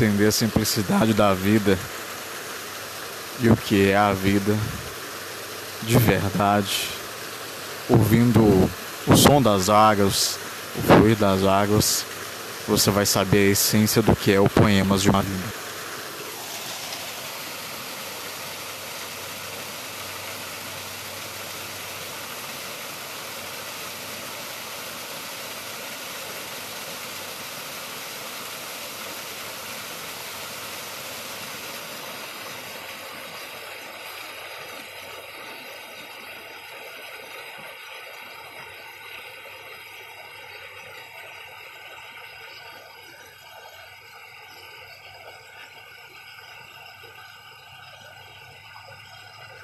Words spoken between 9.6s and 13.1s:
águas, o fluir das águas, você vai